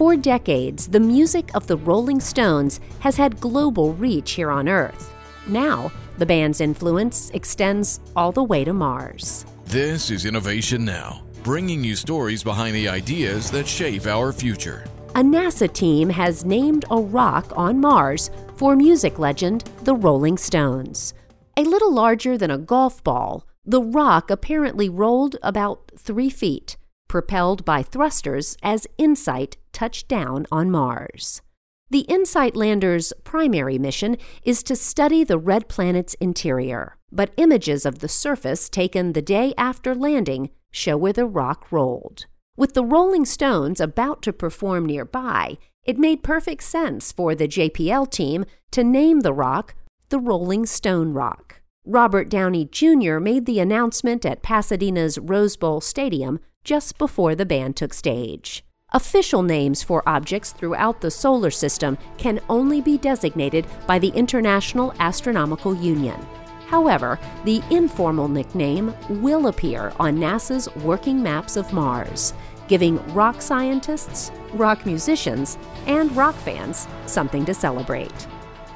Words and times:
For 0.00 0.16
decades, 0.16 0.88
the 0.88 0.98
music 0.98 1.54
of 1.54 1.66
the 1.66 1.76
Rolling 1.76 2.20
Stones 2.20 2.80
has 3.00 3.18
had 3.18 3.38
global 3.38 3.92
reach 3.92 4.30
here 4.30 4.50
on 4.50 4.66
Earth. 4.66 5.14
Now, 5.46 5.92
the 6.16 6.24
band's 6.24 6.62
influence 6.62 7.28
extends 7.34 8.00
all 8.16 8.32
the 8.32 8.42
way 8.42 8.64
to 8.64 8.72
Mars. 8.72 9.44
This 9.66 10.10
is 10.10 10.24
Innovation 10.24 10.86
Now, 10.86 11.20
bringing 11.42 11.84
you 11.84 11.96
stories 11.96 12.42
behind 12.42 12.74
the 12.74 12.88
ideas 12.88 13.50
that 13.50 13.66
shape 13.68 14.06
our 14.06 14.32
future. 14.32 14.86
A 15.16 15.20
NASA 15.20 15.70
team 15.70 16.08
has 16.08 16.46
named 16.46 16.86
a 16.90 16.96
rock 16.98 17.52
on 17.54 17.78
Mars 17.78 18.30
for 18.56 18.74
music 18.74 19.18
legend 19.18 19.68
the 19.84 19.94
Rolling 19.94 20.38
Stones. 20.38 21.12
A 21.58 21.62
little 21.64 21.92
larger 21.92 22.38
than 22.38 22.50
a 22.50 22.56
golf 22.56 23.04
ball, 23.04 23.46
the 23.66 23.82
rock 23.82 24.30
apparently 24.30 24.88
rolled 24.88 25.36
about 25.42 25.92
three 25.98 26.30
feet, 26.30 26.78
propelled 27.10 27.64
by 27.64 27.82
thrusters 27.82 28.56
as 28.62 28.86
InSight 28.96 29.56
touched 29.72 30.06
down 30.06 30.46
on 30.52 30.70
Mars. 30.70 31.42
The 31.90 32.06
InSight 32.08 32.54
lander's 32.54 33.12
primary 33.24 33.78
mission 33.78 34.16
is 34.44 34.62
to 34.62 34.76
study 34.76 35.24
the 35.24 35.36
red 35.36 35.68
planet's 35.68 36.14
interior, 36.20 36.96
but 37.10 37.34
images 37.36 37.84
of 37.84 37.98
the 37.98 38.06
surface 38.06 38.68
taken 38.68 39.12
the 39.12 39.22
day 39.22 39.52
after 39.58 39.92
landing 39.92 40.50
show 40.70 40.96
where 40.96 41.12
the 41.12 41.26
rock 41.26 41.72
rolled. 41.72 42.26
With 42.56 42.74
the 42.74 42.84
Rolling 42.84 43.24
Stones 43.24 43.80
about 43.80 44.22
to 44.22 44.32
perform 44.32 44.86
nearby, 44.86 45.58
it 45.84 45.98
made 45.98 46.22
perfect 46.22 46.62
sense 46.62 47.10
for 47.10 47.34
the 47.34 47.48
JPL 47.48 48.08
team 48.12 48.44
to 48.70 48.84
name 48.84 49.20
the 49.20 49.32
rock 49.32 49.74
the 50.10 50.20
Rolling 50.20 50.64
Stone 50.64 51.12
Rock. 51.12 51.60
Robert 51.84 52.28
Downey 52.28 52.66
Jr. 52.66 53.18
made 53.18 53.46
the 53.46 53.58
announcement 53.58 54.24
at 54.24 54.44
Pasadena's 54.44 55.18
Rose 55.18 55.56
Bowl 55.56 55.80
Stadium 55.80 56.38
just 56.64 56.98
before 56.98 57.34
the 57.34 57.46
band 57.46 57.76
took 57.76 57.94
stage. 57.94 58.64
Official 58.92 59.42
names 59.42 59.82
for 59.82 60.08
objects 60.08 60.52
throughout 60.52 61.00
the 61.00 61.10
solar 61.10 61.50
system 61.50 61.96
can 62.18 62.40
only 62.48 62.80
be 62.80 62.98
designated 62.98 63.66
by 63.86 63.98
the 63.98 64.08
International 64.08 64.92
Astronomical 64.98 65.74
Union. 65.74 66.20
However, 66.66 67.18
the 67.44 67.62
informal 67.70 68.28
nickname 68.28 68.94
will 69.08 69.46
appear 69.46 69.92
on 69.98 70.18
NASA's 70.18 70.72
working 70.76 71.22
maps 71.22 71.56
of 71.56 71.72
Mars, 71.72 72.34
giving 72.68 72.96
rock 73.12 73.42
scientists, 73.42 74.32
rock 74.54 74.84
musicians, 74.86 75.56
and 75.86 76.14
rock 76.16 76.34
fans 76.36 76.88
something 77.06 77.44
to 77.44 77.54
celebrate. 77.54 78.26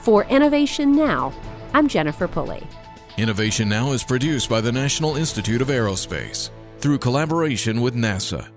For 0.01 0.25
Innovation 0.25 0.93
Now, 0.93 1.33
I'm 1.73 1.89
Jennifer 1.89 2.29
Pulley. 2.29 2.65
Innovation 3.17 3.69
Now 3.69 3.93
is 3.93 4.03
produced 4.03 4.49
by 4.49 4.61
the 4.61 4.73
National 4.73 5.17
Institute 5.17 5.63
of 5.63 5.69
Aerospace 5.69 6.51
through 6.85 6.99
collaboration 6.99 7.81
with 7.81 7.95
NASA. 7.95 8.54